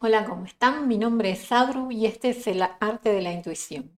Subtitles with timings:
[0.00, 0.88] Hola, ¿cómo están?
[0.88, 3.98] Mi nombre es Sadru y este es el arte de la intuición.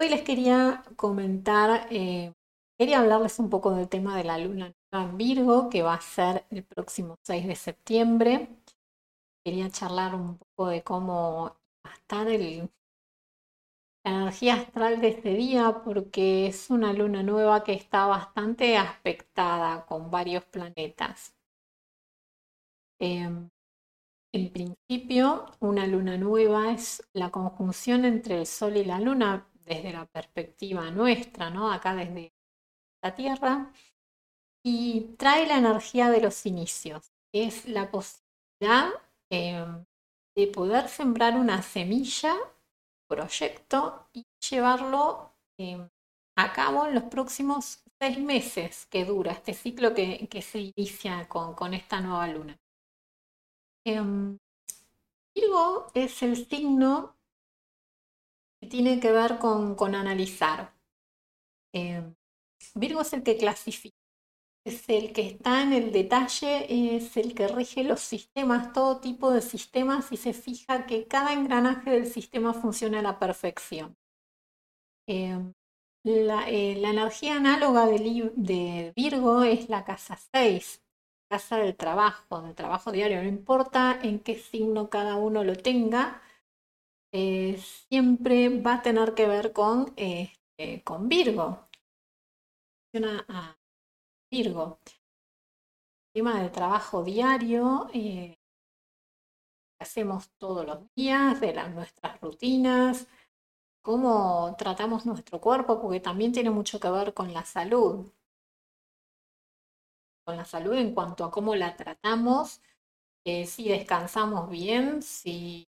[0.00, 2.32] Hoy les quería comentar, eh,
[2.78, 6.46] quería hablarles un poco del tema de la luna en Virgo, que va a ser
[6.50, 8.48] el próximo 6 de septiembre.
[9.44, 12.68] Quería charlar un poco de cómo va a estar la
[14.04, 20.10] energía astral de este día, porque es una luna nueva que está bastante aspectada con
[20.10, 21.35] varios planetas.
[22.98, 23.50] Em,
[24.32, 29.92] en principio, una luna nueva es la conjunción entre el Sol y la Luna desde
[29.92, 31.72] la perspectiva nuestra, ¿no?
[31.72, 32.32] Acá desde
[33.02, 33.72] la Tierra,
[34.64, 37.12] y trae la energía de los inicios.
[37.32, 38.90] Es la posibilidad
[39.30, 39.84] em,
[40.36, 42.34] de poder sembrar una semilla,
[43.08, 45.88] proyecto, y llevarlo em,
[46.36, 51.74] a cabo en los próximos seis meses que dura este ciclo que, se inicia con
[51.74, 52.58] esta nueva luna.
[53.86, 54.36] Em,
[55.32, 57.16] Virgo es el signo
[58.60, 60.74] que tiene que ver con, analizar.
[61.72, 62.16] Em,
[62.74, 63.96] Virgo es el que clasifica,
[64.64, 69.30] es el que está en el detalle, es el que rige los sistemas, todo tipo
[69.30, 73.96] de sistemas y se fija que cada engranaje del sistema funciona a la perfección.
[75.06, 75.52] Em,
[76.02, 80.82] la, eh, energía análoga de, de Virgo es la casa 6,
[81.28, 86.22] casa del trabajo, del trabajo diario, no importa en qué signo cada uno lo tenga,
[87.12, 91.66] eh, siempre va a tener que ver con, este, con Virgo.
[93.28, 93.56] A
[94.30, 94.80] Virgo.
[94.84, 98.38] El tema del trabajo diario, eh,
[99.78, 103.06] hacemos todos los días, de las, nuestras rutinas,
[103.82, 108.10] cómo tratamos nuestro cuerpo, porque también tiene mucho que ver con la salud
[110.26, 112.60] con la salud en cuanto a cómo la tratamos,
[113.24, 115.68] eh, si descansamos bien, si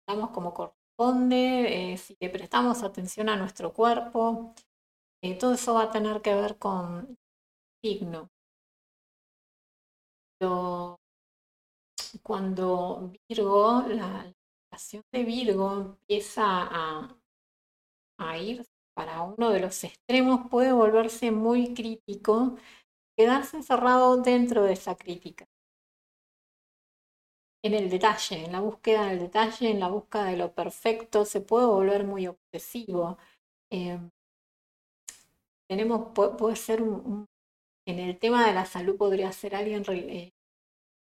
[0.00, 4.54] estamos como corresponde, eh, si le prestamos atención a nuestro cuerpo.
[5.22, 7.18] Eh, todo eso va a tener que ver con
[7.82, 8.30] signo.
[12.22, 14.32] cuando Virgo, la
[14.70, 16.68] relación de Virgo empieza
[18.18, 22.56] a ir para uno de los extremos, puede volverse muy crítico
[23.16, 25.46] quedarse encerrado dentro de esa crítica.
[27.64, 31.40] En el detalle, en la búsqueda del detalle, en la búsqueda de lo perfecto, se
[31.40, 33.18] puede volver muy obsesivo.
[33.70, 34.00] Eh,
[35.68, 37.26] tenemos, puede, ser un,
[37.86, 40.32] en el tema de la salud podría ser alguien eh,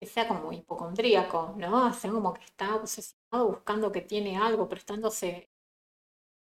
[0.00, 1.84] que sea como hipocondríaco, ¿no?
[1.86, 5.48] Hace como que está obsesionado buscando que tiene algo, prestándose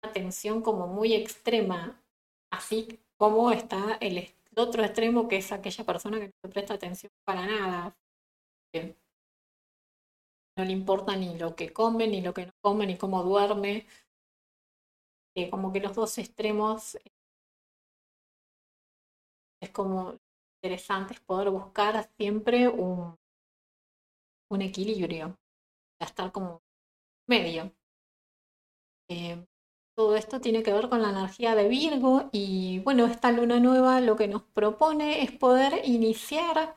[0.03, 2.03] atención como muy extrema,
[2.51, 7.13] así como está el, otro extremo que es aquella persona que no se presta atención
[7.25, 7.97] para nada.
[10.57, 13.87] no le importa ni lo que come, ni lo que no come, ni cómo duerme.
[15.51, 16.97] como que los dos extremos
[19.61, 20.19] es como
[20.63, 23.17] interesante poder buscar siempre un,
[24.51, 25.37] un equilibrio,
[26.01, 26.63] estar como
[27.29, 27.73] medio.
[29.09, 29.45] Eh,
[29.95, 34.01] todo esto tiene que ver con la energía de Virgo y bueno, esta luna nueva
[34.01, 36.75] lo que nos propone es poder iniciar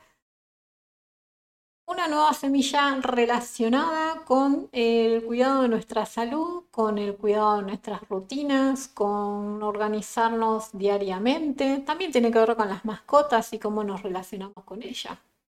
[1.86, 8.06] una nueva semilla relacionada con el cuidado de nuestra salud, con el cuidado de nuestras
[8.08, 11.78] rutinas, con organizarnos diariamente.
[11.78, 15.18] También tiene que ver con las mascotas y cómo nos relacionamos con ellas.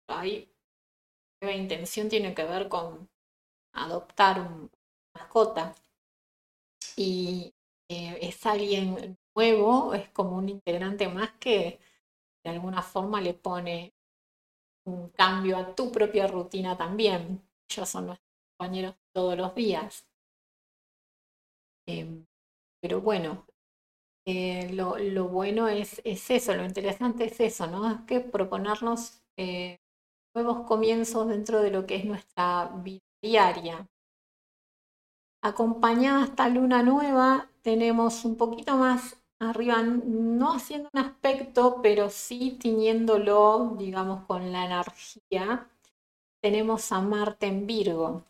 [0.09, 0.49] Ahí
[1.41, 3.09] la intención tiene que ver con
[3.73, 4.69] adoptar una
[5.15, 5.75] mascota
[6.98, 7.54] y
[7.88, 11.78] eh, es alguien nuevo, es como un integrante más que
[12.44, 13.94] de alguna forma le pone
[14.84, 17.42] un cambio a tu propia rutina también.
[17.70, 18.28] Ellos son nuestros
[18.59, 20.06] compañeros todos los días.
[21.86, 22.26] Em,
[22.81, 23.47] pero bueno,
[24.26, 27.91] eh, lo, bueno es, es, eso, lo interesante es eso, ¿no?
[27.91, 29.78] Es que proponernos eh,
[30.34, 33.89] nuevos comienzos dentro de lo que es nuestra vida diaria
[35.43, 42.59] acompañada esta luna nueva, tenemos un poquito más arriba, no haciendo un aspecto, pero sí
[42.61, 45.69] tiñéndolo, digamos, con la energía.
[46.41, 48.25] Tenemos a Marte en Virgo.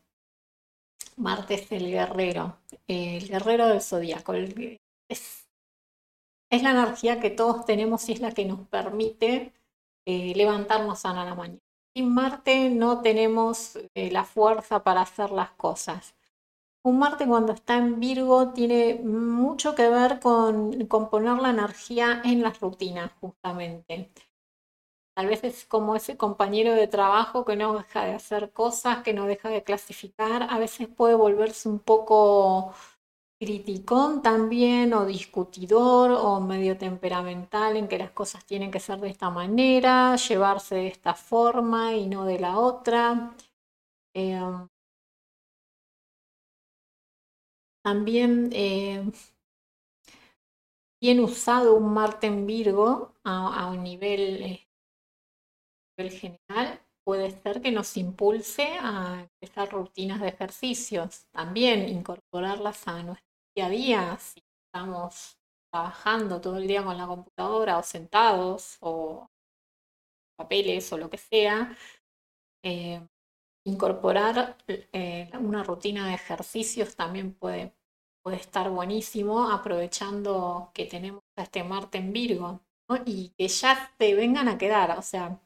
[1.17, 4.35] Marte es el guerrero, el guerrero del zodiaco.
[4.35, 5.49] Es,
[6.51, 9.53] es la energía que todos tenemos y es la que nos permite
[10.07, 11.61] eh, levantarnos a la mañana.
[11.95, 16.15] Sin Marte no tenemos eh, la fuerza para hacer las cosas.
[16.85, 20.71] Un Marte cuando está en Virgo tiene mucho que ver con,
[21.11, 24.11] poner la energía en las rutinas, justamente.
[25.17, 29.13] tal vez es como ese compañero de trabajo que no deja de hacer cosas, que
[29.13, 32.73] no deja de clasificar, a veces puede volverse un poco
[33.41, 39.11] criticón también o discutidor o medio temperamental en que las cosas tienen que ser de
[39.11, 43.35] esta manera, llevarse de esta forma y no de la otra.
[44.15, 44.41] Eh,
[47.89, 49.03] también eh,
[51.01, 54.69] bien usado un Marte en Virgo a, un nivel, eh,
[55.97, 63.03] nivel general puede ser que nos impulse a empezar rutinas de ejercicios, también incorporarlas a
[63.03, 63.27] nuestra
[63.57, 65.39] día a día, si estamos
[65.73, 69.27] trabajando todo el día con la computadora o sentados o
[70.37, 71.75] papeles o lo que sea,
[72.63, 73.01] eh,
[73.67, 77.78] incorporar eh, una rutina de ejercicios también puede,
[78.23, 82.61] puede estar buenísimo, aprovechando que tenemos a este Marte en Virgo
[83.05, 84.99] y que ya te vengan a quedar.
[84.99, 85.41] O sea,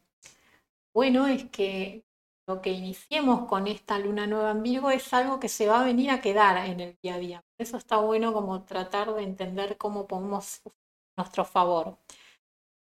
[0.95, 2.05] bueno es que
[2.47, 5.85] lo que iniciemos con esta luna nueva en Virgo es algo que se va a
[5.85, 7.41] venir a quedar en el día a día.
[7.57, 10.63] Por eso está bueno como tratar de entender cómo podemos
[11.17, 11.99] nuestro favor.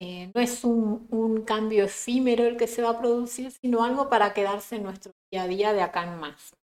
[0.01, 4.09] Eh, no es un, un, cambio efímero el que se va a producir, sino algo
[4.09, 6.53] para quedarse en nuestro día a día de acá en más.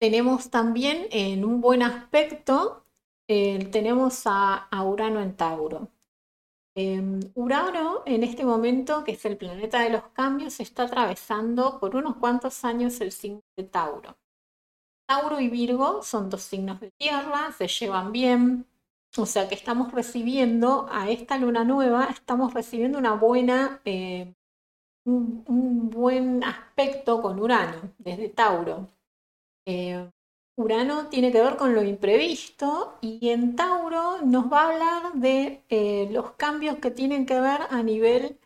[0.00, 2.86] Tenemos también en un buen aspecto,
[3.28, 5.88] eh, tenemos a, Urano en Tauro.
[6.74, 11.96] Eh, Urano en este momento, que es el planeta de los cambios, está atravesando por
[11.96, 14.16] unos cuantos años el signo de Tauro.
[15.06, 18.66] Tauro y Virgo son dos signos de tierra, se llevan bien,
[19.18, 24.32] o sea que estamos recibiendo a esta luna nueva, estamos recibiendo una buena, eh,
[25.04, 28.88] un, buen aspecto con Urano desde Tauro.
[29.70, 30.10] Eh,
[30.56, 35.64] Urano tiene que ver con lo imprevisto y en Tauro nos va a hablar de
[35.68, 38.38] eh, los cambios que tienen que ver a nivel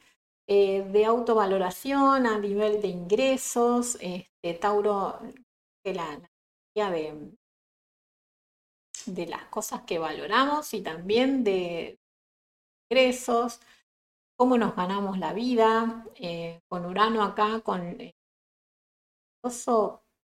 [0.47, 3.97] de autovaloración, a nivel de ingresos.
[4.00, 5.19] Este, Tauro,
[5.85, 6.21] la,
[6.76, 7.32] la de,
[9.06, 11.99] de las cosas que valoramos y también de
[12.91, 13.61] ingresos,
[14.37, 16.06] cómo nos ganamos la vida.
[16.17, 18.15] Eh, con Urano acá, con eh,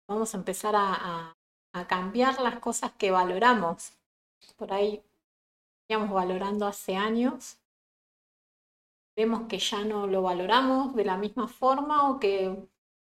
[0.09, 1.33] vamos a empezar a,
[1.89, 3.93] cambiar las cosas que valoramos.
[4.57, 5.03] Por ahí
[5.89, 7.59] íbamos valorando hace años.
[9.15, 12.67] Vemos que ya no lo valoramos de la misma forma o que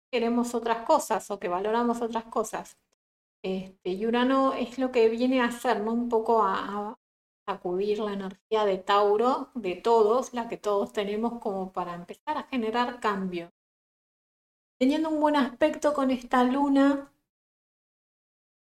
[0.09, 2.77] queremos otras cosas o que valoramos otras cosas.
[3.43, 5.91] Este, y Urano es lo que viene a hacer, ¿no?
[5.91, 6.97] Un poco a,
[7.45, 12.43] acudir la energía de Tauro, de todos, la que todos tenemos, como para empezar a
[12.43, 13.51] generar cambio.
[14.79, 17.11] Teniendo un buen aspecto con esta luna,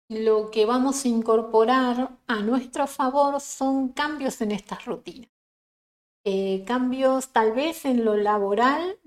[0.09, 5.29] lo que vamos a incorporar a nuestro favor son cambios en estas rutinas.
[6.25, 8.99] Eh, cambios tal vez en lo laboral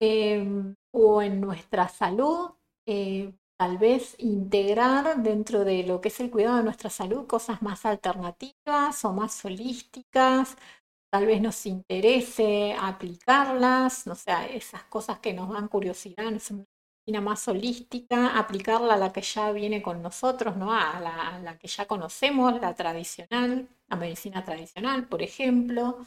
[0.00, 2.50] em, o en nuestra salud,
[2.86, 7.62] eh, tal vez integrar dentro de lo que es el cuidado de nuestra salud cosas
[7.62, 10.56] más alternativas o más holísticas,
[11.10, 16.32] tal vez nos interese aplicarlas, no sé, esas cosas que nos dan curiosidad,
[17.06, 20.72] una más holística, aplicarla a la que ya viene con nosotros, ¿no?
[20.72, 26.06] a, la, que ya conocemos, la tradicional, la medicina tradicional, por ejemplo.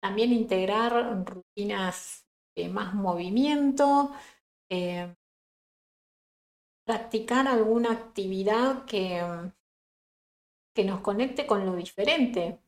[0.00, 0.92] También integrar
[1.24, 4.12] rutinas de más movimiento,
[4.70, 5.12] eh,
[6.86, 9.20] practicar alguna actividad que,
[10.72, 12.60] que nos conecte con lo diferente.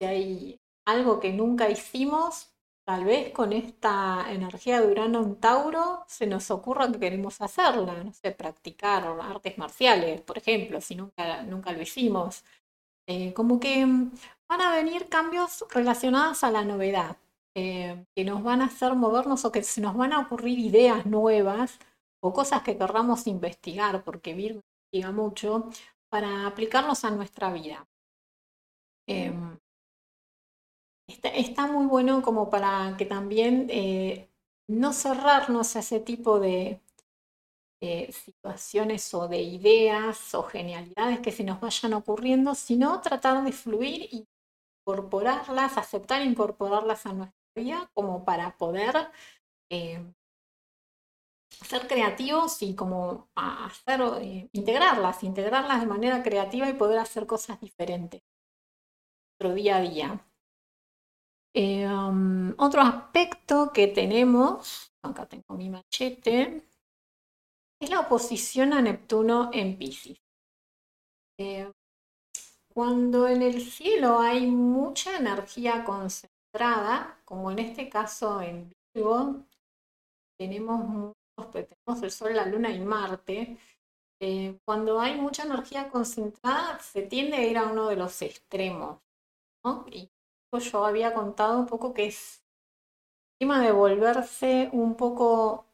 [0.00, 2.52] Hay algo que nunca hicimos,
[2.84, 8.02] tal vez con esta energía de Urano en Tauro se nos ocurra que queremos hacerla,
[8.04, 12.44] no sé, practicar artes marciales, por ejemplo, si nunca, nunca lo hicimos.
[13.06, 13.84] Eh, como que
[14.48, 17.16] van a venir cambios relacionados a la novedad,
[17.54, 21.06] eh, que nos van a hacer movernos o que se nos van a ocurrir ideas
[21.06, 21.78] nuevas
[22.20, 24.60] o cosas que querramos investigar, porque Virgo
[24.92, 25.70] investiga mucho,
[26.08, 27.86] para aplicarlos a nuestra vida.
[29.06, 29.58] Em,
[31.06, 34.28] está, muy bueno como para que también eh,
[34.68, 36.80] no cerrarnos a ese tipo de
[38.12, 44.08] situaciones o de ideas o genialidades que se nos vayan ocurriendo, sino tratar de fluir
[44.12, 44.28] y
[44.86, 49.10] incorporarlas, aceptar incorporarlas a nuestra vida como para poder
[49.70, 50.14] em,
[51.50, 57.60] ser creativos y como hacer, eh, integrarlas, integrarlas de manera creativa y poder hacer cosas
[57.60, 58.22] diferentes
[59.40, 60.31] nuestro día a día.
[61.54, 66.64] Eh, um, otro aspecto que tenemos, acá tengo mi machete,
[67.78, 70.18] es la oposición a Neptuno en Pisces.
[71.38, 71.70] Eh,
[72.72, 79.44] cuando en el cielo hay mucha energía concentrada, como en este caso en Virgo,
[80.38, 81.12] tenemos,
[81.52, 83.58] tenemos el Sol, la Luna y Marte.
[84.20, 89.00] Eh, cuando hay mucha energía concentrada, se tiende a ir a uno de los extremos.
[89.90, 90.08] Y
[90.58, 92.44] yo había contado un poco que es
[93.40, 95.66] el tema de volverse un poco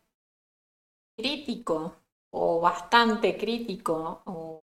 [1.16, 1.96] crítico
[2.32, 4.60] o bastante crítico o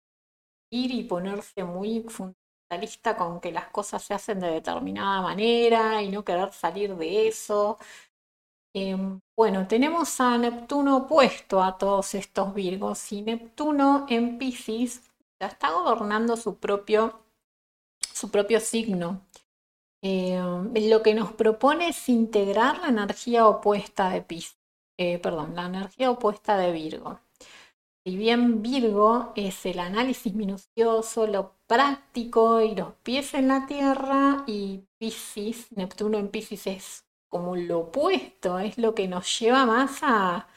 [0.72, 6.10] ir y ponerse muy fundamentalista con que las cosas se hacen de determinada manera y
[6.10, 7.77] no querer salir de eso.
[8.74, 15.01] Em, bueno, tenemos a Neptuno opuesto a todos estos Virgos y Neptuno en Pisces
[15.41, 17.20] ya está gobernando su propio,
[18.13, 19.22] su propio signo.
[20.03, 24.58] Em, lo que nos propone es integrar la energía opuesta de Pisces,
[24.98, 27.20] eh, perdón, la energía opuesta de Virgo.
[28.03, 34.43] Si bien Virgo es el análisis minucioso, lo práctico y los pies en la tierra,
[34.48, 40.00] y Pisces, Neptuno en Pisces es como lo opuesto, es lo que nos lleva más
[40.01, 40.48] a,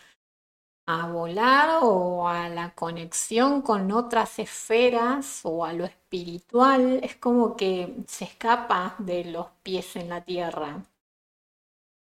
[0.86, 7.56] a volar o a la conexión con otras esferas o a lo espiritual, es como
[7.56, 10.82] que se escapa de los pies en la tierra.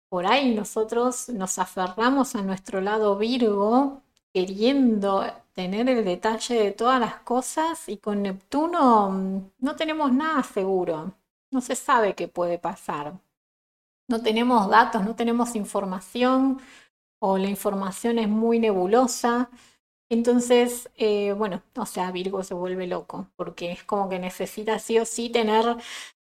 [0.10, 4.02] Por ahí nosotros nos aferramos a nuestro lado Virgo
[4.34, 10.44] queriendo tener el detalle de todas las cosas y con Neptuno mm, no tenemos nada
[10.44, 11.14] seguro.
[11.52, 13.14] No se sabe qué puede pasar.
[14.08, 16.62] No tenemos datos, no tenemos información
[17.20, 19.50] o la información es muy nebulosa.
[20.10, 25.00] Entonces, eh, bueno, o sea, Virgo se vuelve loco porque es como que necesita sí
[25.00, 25.78] o sí tener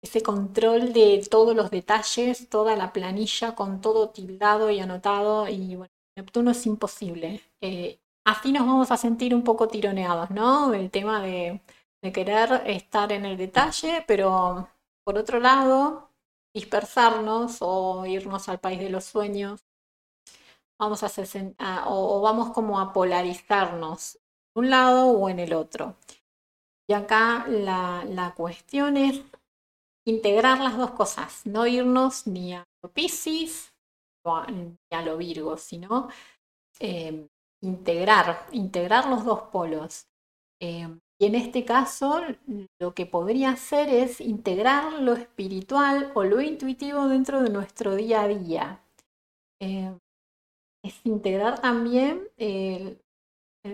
[0.01, 5.75] ese control de todos los detalles, toda la planilla con todo tildado y anotado y
[5.75, 7.41] bueno, Neptuno es imposible.
[7.61, 10.73] Eh, así nos vamos a sentir un poco tironeados, ¿no?
[10.73, 11.61] El tema de,
[12.13, 14.69] querer estar en el detalle, pero
[15.03, 16.09] por otro lado,
[16.53, 19.66] dispersarnos o irnos al país de los sueños.
[20.79, 21.55] Vamos a hacer,
[21.85, 25.95] o, vamos como a polarizarnos en un lado o en el otro.
[26.89, 29.21] Y acá la, la cuestión es
[30.05, 33.73] integrar las dos cosas, no irnos ni a lo Pisces
[34.49, 36.09] ni a lo Virgo, sino
[36.79, 37.27] eh,
[37.61, 40.07] integrar, integrar los dos polos.
[40.61, 40.87] Eh,
[41.19, 42.21] y en este caso,
[42.79, 48.21] lo que podría hacer es integrar lo espiritual o lo intuitivo dentro de nuestro día
[48.21, 48.83] a día.
[49.59, 49.97] Eh,
[50.83, 53.01] es integrar también el,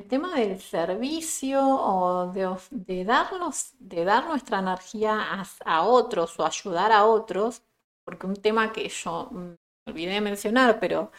[0.10, 7.05] tema del servicio o de, darnos, de dar nuestra energía a, otros o ayudar a
[7.05, 7.62] otros,
[8.03, 9.53] porque un tema que yo mm,
[9.88, 11.12] olvidé de mencionar, pero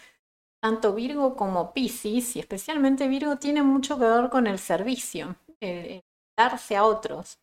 [0.60, 6.02] tanto Virgo como Pisces, y especialmente Virgo, tiene mucho que ver con el servicio, el,
[6.36, 7.38] darse a otros,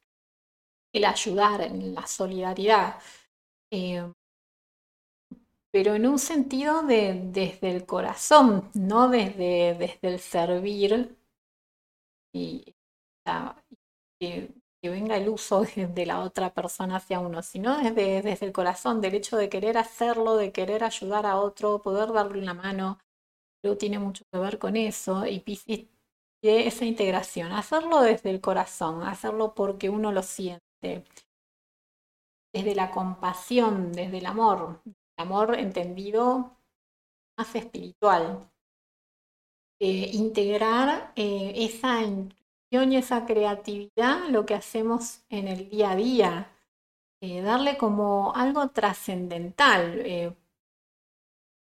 [0.94, 3.00] el ayudar, en la solidaridad.
[3.72, 4.12] Eh,
[5.72, 11.18] pero en un sentido de, desde el corazón, no desde, desde el servir
[12.34, 12.76] y,
[14.20, 19.00] que, venga el uso de, la otra persona hacia uno, sino desde, desde el corazón,
[19.00, 23.00] del hecho de querer hacerlo, de querer ayudar a otro, poder darle una mano,
[23.62, 25.86] Creo tiene mucho que ver con eso y Pisces
[26.44, 31.06] esa integración, hacerlo desde el corazón, hacerlo porque uno lo siente,
[32.52, 34.82] desde la compasión, desde el amor,
[35.22, 36.58] amor entendido
[37.38, 38.52] más espiritual.
[39.84, 45.96] Eh, integrar eh, esa intuición y esa creatividad lo que hacemos en el día a
[45.96, 46.52] día,
[47.20, 50.38] eh, darle como algo trascendental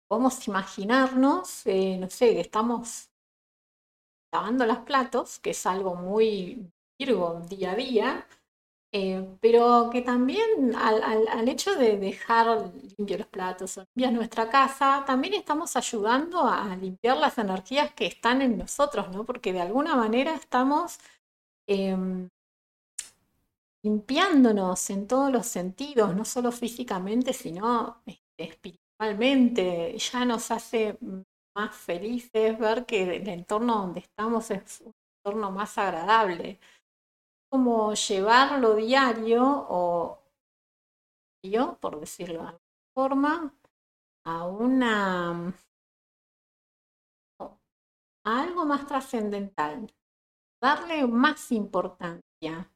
[0.08, 3.10] podemos imaginarnos, no sé, que estamos
[4.32, 8.28] lavando los platos, que es algo muy virgo día a día,
[8.96, 15.04] eh, pero que también al, hecho de dejar limpios los platos o limpiar nuestra casa,
[15.08, 19.26] también estamos ayudando a limpiar las energías que están en nosotros, ¿no?
[19.26, 21.00] Porque de alguna manera estamos
[21.68, 22.30] em,
[23.84, 31.00] limpiándonos en todos los sentidos, no solo físicamente, sino este, espiritualmente ya nos hace
[31.56, 36.60] más felices ver que el entorno donde estamos es un entorno más agradable.
[37.54, 40.18] Como llevarlo diario o
[41.46, 42.60] yo, por decirlo de alguna
[42.96, 43.54] forma,
[44.26, 45.54] a una
[48.26, 49.94] a algo más trascendental,
[50.60, 52.72] darle más importancia.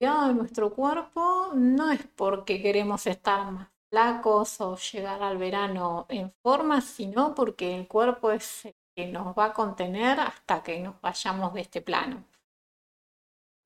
[0.00, 6.06] Cuidado de nuestro cuerpo no es porque queremos estar más flacos o llegar al verano
[6.08, 10.80] en forma, sino porque el cuerpo es el que nos va a contener hasta que
[10.80, 12.24] nos vayamos de este plano.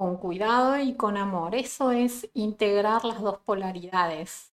[0.02, 1.54] Con cuidado y con amor.
[1.54, 4.52] Eso es integrar las dos polaridades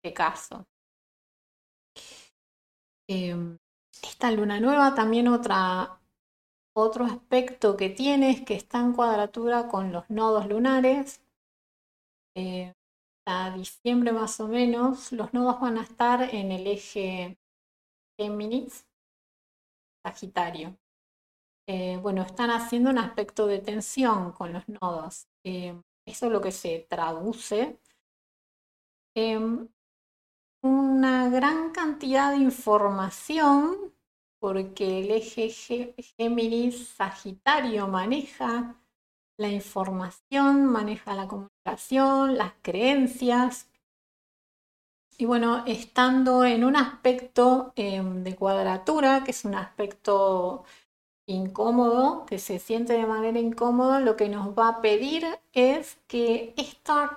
[0.00, 0.64] de caso.
[3.08, 3.58] Em,
[4.00, 6.00] esta luna nueva también otra,
[6.72, 11.20] otro aspecto que tiene es que está en cuadratura con los nodos lunares.
[12.36, 12.72] Eh,
[13.26, 17.36] a diciembre más o menos, los nodos van a estar en el eje
[18.16, 18.86] Géminis,
[20.04, 20.78] Sagitario.
[21.68, 25.26] Eh, bueno, están haciendo un aspecto de tensión con los nodos.
[25.44, 27.80] Eh, eso es lo que se traduce
[29.14, 29.68] en
[30.62, 33.94] una gran cantidad de información,
[34.38, 35.50] porque el eje
[36.18, 38.76] Géminis Sagitario maneja
[39.38, 43.68] la información, maneja la comunicación, las creencias.
[45.18, 50.64] Y bueno, estando en un aspecto em, de cuadratura, que es un aspecto
[51.26, 56.54] incómodo, que se siente de manera incómoda, lo que nos va a pedir es que
[56.56, 57.10] esto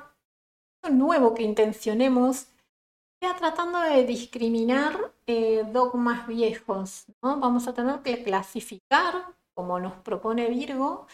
[0.90, 2.48] nuevo que intencionemos
[3.22, 7.06] sea tratando de discriminar eh, dogmas viejos.
[7.22, 7.40] ¿no?
[7.40, 11.08] Vamos a tener que clasificar, como nos propone Virgo,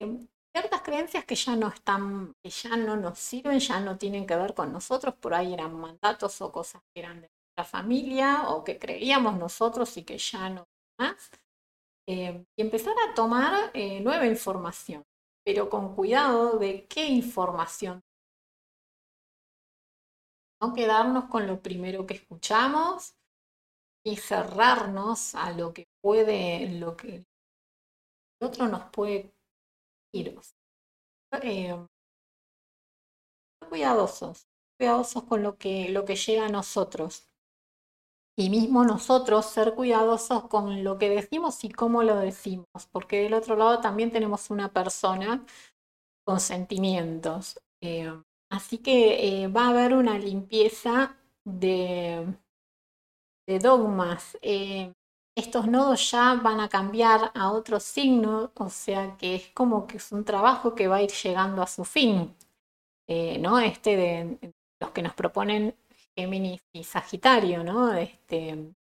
[0.00, 4.26] em, ciertas creencias que ya no están, que ya no nos sirven, ya no tienen
[4.26, 8.48] que ver con nosotros, por ahí eran mandatos o cosas que eran de nuestra familia
[8.48, 10.66] o que creíamos nosotros y que ya no
[10.98, 11.30] más.
[12.08, 15.04] Eh, y empezar a tomar eh, nueva información,
[15.44, 18.00] pero con cuidado de qué información.
[20.60, 23.14] No quedarnos con lo primero que escuchamos
[24.04, 27.26] y cerrarnos a lo que puede, lo que el
[28.40, 29.32] otro nos puede
[30.12, 30.38] ir.
[31.42, 31.86] Eh,
[33.68, 37.29] cuidadosos, cuidadosos con lo que, lo que llega a nosotros
[38.36, 43.34] y mismo nosotros ser cuidadosos con lo que decimos y cómo lo decimos, porque del
[43.34, 45.44] otro lado también tenemos una persona
[46.24, 47.60] con sentimientos.
[47.82, 48.12] Eh,
[48.50, 52.26] así que eh, va a haber una limpieza de,
[53.46, 54.38] de dogmas.
[54.42, 54.92] Eh,
[55.36, 59.96] estos nodos ya van a cambiar a otro signo, o sea que es como que
[59.98, 62.34] es un trabajo que va a ir llegando a su fin.
[63.40, 63.58] ¿no?
[63.58, 65.74] Este de los que nos proponen
[66.20, 67.94] Géminis y Sagitario, ¿no?
[67.94, 68.74] Este,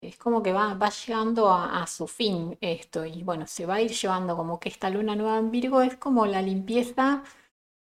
[0.00, 3.80] es como que va, va llegando a, su fin esto y bueno, se va a
[3.80, 7.24] ir llevando como que esta luna nueva en Virgo es como la limpieza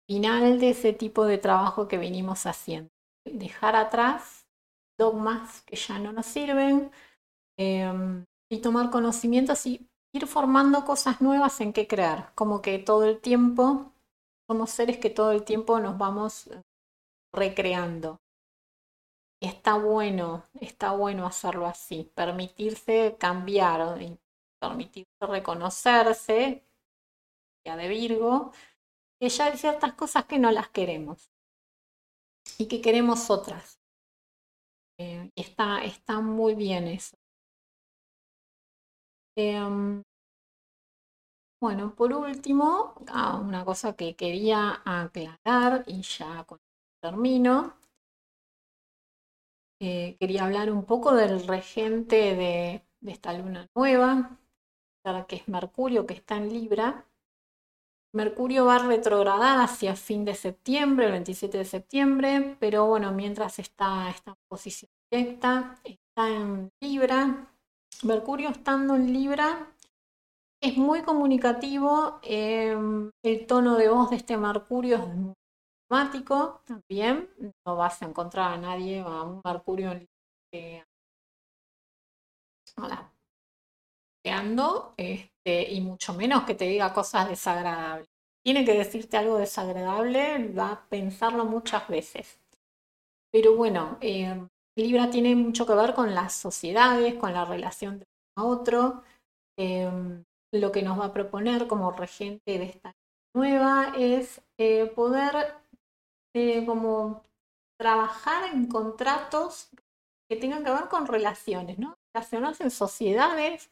[0.08, 2.90] final de ese tipo de trabajo que venimos haciendo.
[3.26, 4.46] Dejar atrás
[5.00, 6.92] dogmas que ya no nos sirven
[7.58, 13.06] em, y tomar conocimientos y ir formando cosas nuevas en qué crear, como que todo
[13.06, 13.94] el tiempo
[14.50, 16.50] somos seres que todo el tiempo nos vamos
[17.34, 18.20] recreando.
[19.42, 24.18] está bueno, está bueno hacerlo así, permitirse cambiar, y
[24.60, 26.64] permitirse reconocerse,
[27.66, 28.52] ya de Virgo,
[29.20, 31.32] que ya hay ciertas cosas que no las queremos
[32.58, 33.80] y que queremos otras.
[35.00, 37.18] Eh, está muy bien eso.
[39.38, 40.04] Em,
[41.62, 46.60] bueno, por último, ah, una cosa que quería aclarar y ya con
[47.02, 47.76] termino.
[49.82, 54.38] Eh, quería hablar un poco del regente de, esta luna nueva,
[55.28, 57.06] que es Mercurio, que está en Libra.
[58.14, 63.60] Mercurio va a retrogradar hacia fin de septiembre, el 27 de septiembre, pero bueno, mientras
[63.60, 67.54] está, está en posición directa, está en Libra.
[68.04, 69.74] Mercurio estando en Libra
[70.62, 75.08] es muy comunicativo, em, el tono de voz de este Mercurio es
[76.66, 77.30] también.
[77.66, 79.92] No vas a encontrar a nadie, a un Mercurio
[80.54, 80.84] eh,
[84.98, 88.08] este, y mucho menos que te diga cosas desagradables.
[88.44, 92.40] Tiene que decirte algo desagradable, va a pensarlo muchas veces.
[93.32, 94.48] Pero bueno, eh,
[94.78, 98.06] Libra tiene mucho que ver con las sociedades, con la relación de
[98.38, 99.04] uno a otro.
[99.58, 99.90] Eh,
[100.54, 102.96] lo que nos va a proponer como regente de esta
[103.36, 105.56] nueva es eh, poder
[106.66, 107.24] como
[107.80, 109.70] trabajar en contratos
[110.30, 111.98] que tengan que ver con relaciones, ¿no?
[112.14, 113.72] Relacionarse en sociedades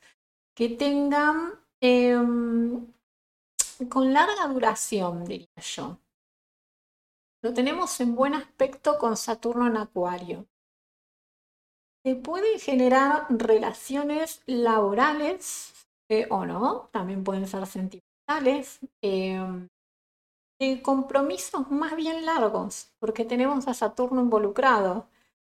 [0.55, 2.91] que tengan em,
[3.89, 5.99] con larga duración, diría yo.
[7.43, 10.47] Lo tenemos en buen aspecto con Saturno en Acuario.
[12.03, 19.67] Se pueden generar relaciones laborales eh, o no, también pueden ser sentimentales, em,
[20.81, 25.07] compromisos más bien largos, porque tenemos a Saturno involucrado.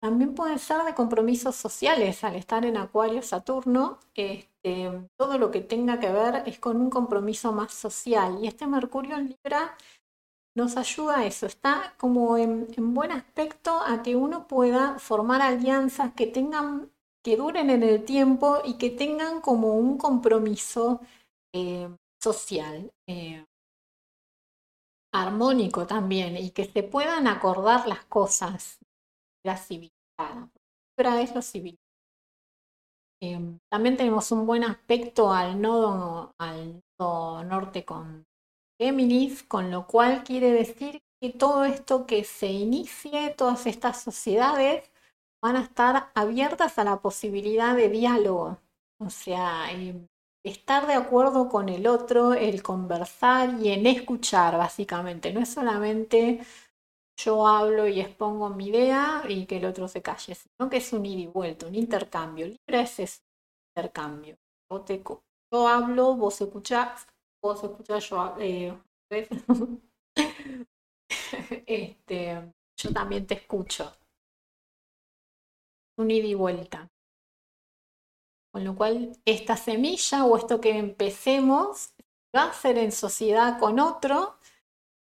[0.01, 3.99] También pueden ser de compromisos sociales al estar en Acuario Saturno.
[4.15, 8.39] Este, todo lo que tenga que ver es con un compromiso más social.
[8.43, 9.77] Y este Mercurio en Libra
[10.55, 16.13] nos ayuda a eso, está como en, buen aspecto a que uno pueda formar alianzas
[16.15, 16.91] que tengan,
[17.23, 21.01] que duren en el tiempo y que tengan como un compromiso
[21.53, 21.89] eh,
[22.21, 23.45] social, eh,
[25.13, 28.79] armónico también, y que se puedan acordar las cosas,
[29.45, 30.51] la civilizada.
[30.97, 31.79] es lo civil.
[33.23, 38.27] Em, también tenemos un buen aspecto al nodo, al nodo norte con
[38.79, 44.91] Géminis, con lo cual quiere decir que todo esto que se inicie, todas estas sociedades
[45.43, 48.59] van a estar abiertas a la posibilidad de diálogo.
[48.99, 50.07] O sea, em,
[50.45, 55.33] estar de acuerdo con el otro, el conversar y en escuchar, básicamente.
[55.33, 56.41] No es solamente
[57.19, 60.93] yo hablo y expongo mi idea y que el otro se calle, sino que es
[60.93, 62.47] un ida y vuelta, un intercambio.
[62.47, 63.21] Libre es ese
[63.77, 64.37] intercambio.
[64.71, 65.03] Yo, te,
[65.53, 67.07] yo hablo, vos escuchás,
[67.43, 68.77] vos escuchás, yo eh,
[71.67, 73.93] este, yo también te escucho.
[75.99, 76.89] Un ida y vuelta.
[78.53, 81.95] Con lo cual, esta semilla o esto que empecemos
[82.37, 84.39] va a ser en sociedad con otro,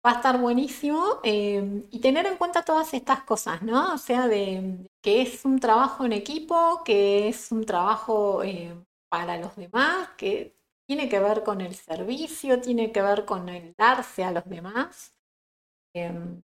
[0.06, 3.94] va a estar buenísimo eh, y tener en cuenta todas estas cosas, ¿no?
[3.94, 8.74] O sea, de que es un trabajo en equipo, que es un trabajo eh,
[9.08, 13.74] para los demás, que tiene que ver con el servicio, tiene que ver con el
[13.76, 15.14] darse a los demás.
[15.94, 16.42] Em,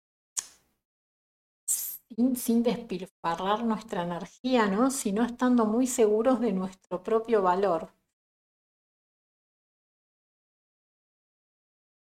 [2.16, 4.90] sin, despilfarrar nuestra energía, ¿no?
[4.90, 7.90] sino estando muy seguros de nuestro propio valor.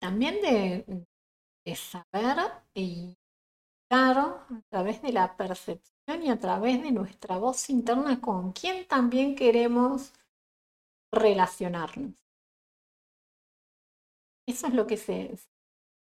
[0.01, 1.07] También de,
[1.77, 2.39] saber
[2.75, 3.17] y
[3.89, 8.87] claro, a través de la percepción y a través de nuestra voz interna con quién
[8.89, 10.13] también queremos
[11.13, 12.15] relacionarnos.
[14.47, 15.39] Eso es lo que se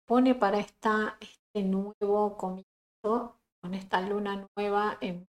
[0.06, 5.28] pone para este nuevo comienzo, con esta luna nueva, en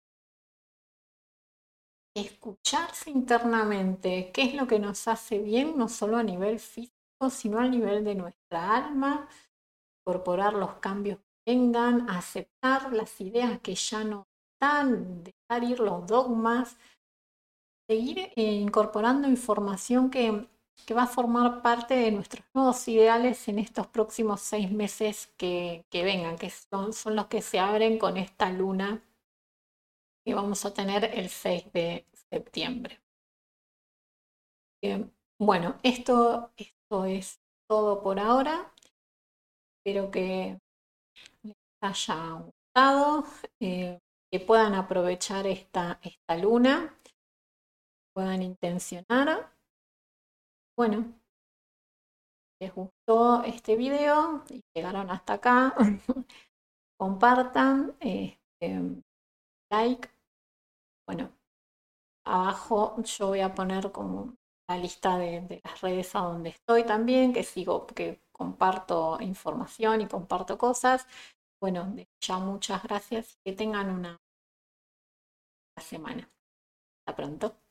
[2.14, 7.58] escucharse internamente, qué es lo que nos hace bien, no solo a nivel físico, sino
[7.58, 9.28] a nivel de nuestra alma,
[10.00, 16.06] incorporar los cambios que vengan, aceptar las ideas que ya no están, dejar ir los
[16.06, 16.76] dogmas,
[17.88, 20.48] seguir eh, incorporando información que,
[20.94, 26.36] va a formar parte de nuestros nuevos ideales en estos próximos seis meses que, vengan,
[26.36, 29.02] que son, son, los que se abren con esta luna
[30.24, 33.00] que vamos a tener el 6 de septiembre.
[35.38, 38.72] bueno, esto, esto es todo por ahora.
[39.78, 40.58] Espero que
[41.42, 43.24] les haya gustado,
[43.60, 43.98] eh,
[44.30, 46.94] que puedan aprovechar esta, esta luna,
[48.12, 49.47] puedan intencionar.
[50.78, 51.12] Bueno,
[52.60, 55.74] les gustó este video y llegaron hasta acá,
[57.00, 59.02] compartan, este,
[59.72, 60.08] like.
[61.04, 61.32] Bueno,
[62.24, 64.36] abajo yo voy a poner como
[64.68, 70.02] la lista de, de, las redes a donde estoy también, que sigo, que comparto información
[70.02, 71.08] y comparto cosas.
[71.60, 74.16] Bueno, ya muchas gracias que tengan una
[75.80, 76.30] semana.
[77.04, 77.67] Hasta pronto.